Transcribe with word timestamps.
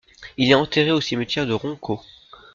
Il 0.37 0.49
est 0.49 0.55
enterré 0.55 0.89
au 0.89 0.99
cimetière 0.99 1.45
de 1.45 1.53
Ronco. 1.53 2.01